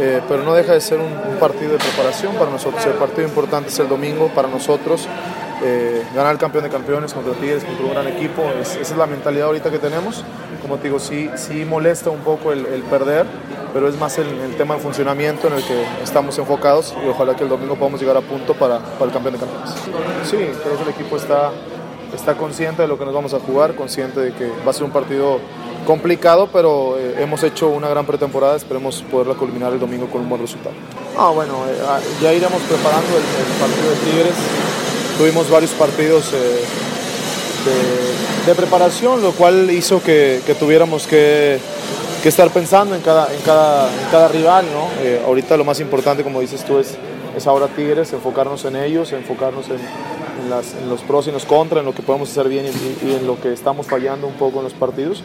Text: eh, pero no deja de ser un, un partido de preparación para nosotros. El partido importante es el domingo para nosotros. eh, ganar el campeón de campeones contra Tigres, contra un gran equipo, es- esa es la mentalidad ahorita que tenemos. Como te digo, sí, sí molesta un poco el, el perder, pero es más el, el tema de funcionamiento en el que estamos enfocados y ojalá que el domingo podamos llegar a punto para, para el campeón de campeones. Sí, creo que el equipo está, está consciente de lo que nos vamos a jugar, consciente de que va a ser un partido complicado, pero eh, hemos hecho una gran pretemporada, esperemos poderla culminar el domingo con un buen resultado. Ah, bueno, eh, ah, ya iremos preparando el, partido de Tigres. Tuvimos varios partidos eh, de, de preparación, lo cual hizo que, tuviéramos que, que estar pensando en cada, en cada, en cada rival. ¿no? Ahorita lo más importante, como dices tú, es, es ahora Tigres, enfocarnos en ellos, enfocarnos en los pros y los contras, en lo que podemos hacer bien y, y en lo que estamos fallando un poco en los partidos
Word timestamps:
eh, 0.00 0.20
pero 0.28 0.42
no 0.42 0.54
deja 0.54 0.72
de 0.74 0.80
ser 0.80 0.98
un, 0.98 1.06
un 1.12 1.36
partido 1.38 1.72
de 1.72 1.78
preparación 1.78 2.34
para 2.36 2.50
nosotros. 2.50 2.84
El 2.86 2.92
partido 2.92 3.26
importante 3.26 3.68
es 3.70 3.78
el 3.78 3.88
domingo 3.88 4.28
para 4.34 4.48
nosotros. 4.48 5.06
eh, 5.60 6.04
ganar 6.14 6.30
el 6.30 6.38
campeón 6.38 6.62
de 6.62 6.70
campeones 6.70 7.12
contra 7.12 7.32
Tigres, 7.32 7.64
contra 7.64 7.84
un 7.84 7.90
gran 7.92 8.06
equipo, 8.06 8.42
es- 8.62 8.76
esa 8.76 8.92
es 8.92 8.96
la 8.96 9.06
mentalidad 9.06 9.46
ahorita 9.48 9.72
que 9.72 9.80
tenemos. 9.80 10.22
Como 10.62 10.76
te 10.76 10.84
digo, 10.84 11.00
sí, 11.00 11.28
sí 11.34 11.64
molesta 11.64 12.10
un 12.10 12.20
poco 12.20 12.52
el, 12.52 12.64
el 12.66 12.82
perder, 12.82 13.26
pero 13.74 13.88
es 13.88 13.98
más 13.98 14.18
el, 14.18 14.28
el 14.38 14.54
tema 14.56 14.76
de 14.76 14.80
funcionamiento 14.80 15.48
en 15.48 15.54
el 15.54 15.64
que 15.64 15.82
estamos 16.00 16.38
enfocados 16.38 16.94
y 17.04 17.08
ojalá 17.08 17.34
que 17.34 17.42
el 17.42 17.48
domingo 17.48 17.74
podamos 17.74 17.98
llegar 18.00 18.16
a 18.16 18.20
punto 18.20 18.54
para, 18.54 18.78
para 18.78 19.06
el 19.06 19.10
campeón 19.10 19.34
de 19.34 19.40
campeones. 19.40 19.70
Sí, 20.30 20.36
creo 20.36 20.76
que 20.76 20.82
el 20.84 20.88
equipo 20.90 21.16
está, 21.16 21.50
está 22.14 22.34
consciente 22.36 22.82
de 22.82 22.86
lo 22.86 22.96
que 22.96 23.04
nos 23.04 23.12
vamos 23.14 23.34
a 23.34 23.40
jugar, 23.40 23.74
consciente 23.74 24.20
de 24.20 24.32
que 24.34 24.48
va 24.64 24.70
a 24.70 24.74
ser 24.74 24.84
un 24.84 24.92
partido 24.92 25.40
complicado, 25.86 26.48
pero 26.52 26.98
eh, 26.98 27.16
hemos 27.18 27.42
hecho 27.42 27.68
una 27.68 27.88
gran 27.88 28.04
pretemporada, 28.04 28.56
esperemos 28.56 29.02
poderla 29.10 29.34
culminar 29.34 29.72
el 29.72 29.80
domingo 29.80 30.06
con 30.08 30.20
un 30.20 30.28
buen 30.28 30.42
resultado. 30.42 30.74
Ah, 31.16 31.30
bueno, 31.30 31.64
eh, 31.66 31.78
ah, 31.86 31.98
ya 32.22 32.32
iremos 32.32 32.60
preparando 32.62 33.08
el, 33.16 33.22
partido 33.58 33.90
de 33.90 33.96
Tigres. 34.10 34.34
Tuvimos 35.16 35.50
varios 35.50 35.70
partidos 35.72 36.32
eh, 36.34 36.62
de, 37.64 38.46
de 38.46 38.54
preparación, 38.54 39.22
lo 39.22 39.32
cual 39.32 39.70
hizo 39.70 40.02
que, 40.02 40.42
tuviéramos 40.58 41.06
que, 41.06 41.58
que 42.22 42.28
estar 42.28 42.50
pensando 42.50 42.94
en 42.94 43.00
cada, 43.00 43.32
en 43.32 43.40
cada, 43.40 43.88
en 43.90 44.10
cada 44.10 44.28
rival. 44.28 44.66
¿no? 44.72 44.88
Ahorita 45.26 45.56
lo 45.56 45.64
más 45.64 45.80
importante, 45.80 46.22
como 46.22 46.40
dices 46.40 46.64
tú, 46.64 46.78
es, 46.78 46.96
es 47.36 47.46
ahora 47.46 47.66
Tigres, 47.66 48.12
enfocarnos 48.12 48.64
en 48.64 48.76
ellos, 48.76 49.12
enfocarnos 49.12 49.66
en 49.70 50.88
los 50.88 51.00
pros 51.00 51.26
y 51.26 51.32
los 51.32 51.44
contras, 51.44 51.80
en 51.80 51.86
lo 51.86 51.94
que 51.94 52.02
podemos 52.02 52.30
hacer 52.30 52.48
bien 52.48 52.66
y, 52.66 53.06
y 53.06 53.14
en 53.14 53.26
lo 53.26 53.40
que 53.40 53.52
estamos 53.52 53.86
fallando 53.86 54.26
un 54.26 54.34
poco 54.34 54.58
en 54.58 54.64
los 54.64 54.74
partidos 54.74 55.24